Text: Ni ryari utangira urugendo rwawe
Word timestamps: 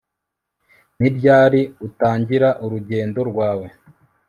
Ni 0.99 1.09
ryari 1.15 1.61
utangira 1.87 2.49
urugendo 2.63 3.19
rwawe 3.29 3.67